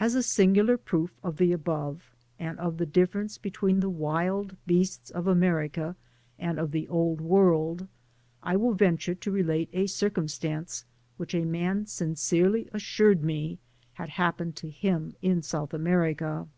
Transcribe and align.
As 0.00 0.16
a 0.16 0.24
singular 0.24 0.76
proof 0.76 1.20
of 1.22 1.36
the 1.36 1.52
above, 1.52 2.10
and 2.36 2.58
of 2.58 2.78
the 2.78 2.84
dif 2.84 3.12
ference 3.12 3.40
between 3.40 3.78
the 3.78 3.88
wild 3.88 4.56
beasts 4.66 5.08
of 5.08 5.28
America 5.28 5.94
and 6.36 6.58
of 6.58 6.72
the 6.72 6.88
Old 6.88 7.20
World, 7.20 7.86
I 8.42 8.56
will 8.56 8.74
venture 8.74 9.14
to 9.14 9.30
relate 9.30 9.68
a 9.72 9.86
circum* 9.86 10.26
Digitized 10.26 10.34
byGoogk 10.34 10.34
TUB 10.40 10.48
PAMPAS. 10.48 10.84
109 11.16 11.18
Stance 11.18 11.18
which 11.18 11.34
a 11.36 11.48
man 11.48 11.86
sincerely 11.86 12.68
assured 12.72 13.22
me 13.22 13.60
had 13.92 14.08
hap« 14.08 14.38
pened 14.38 14.56
to 14.56 14.68
him 14.68 15.14
in 15.22 15.42
South 15.42 15.72
America. 15.72 16.48